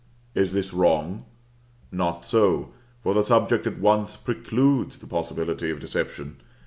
Is 0.33 0.51
this 0.51 0.73
wrong? 0.73 1.25
Not 1.91 2.25
so: 2.25 2.71
for 3.03 3.13
the 3.13 3.21
subject 3.23 3.67
at 3.67 3.77
once 3.77 4.15
precludes 4.15 4.97
the 4.97 5.05
possibility 5.05 5.69
of 5.69 5.79
deception. 5.79 6.37